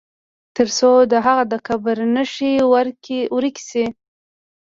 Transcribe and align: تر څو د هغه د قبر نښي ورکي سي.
تر 0.55 0.67
څو 0.77 0.91
د 1.11 1.13
هغه 1.25 1.43
د 1.51 1.53
قبر 1.67 1.97
نښي 2.15 2.53
ورکي 3.41 3.63
سي. 3.69 3.85